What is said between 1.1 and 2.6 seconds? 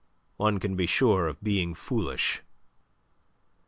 of being foolish."